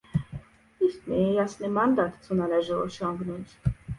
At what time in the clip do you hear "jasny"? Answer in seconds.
1.33-1.69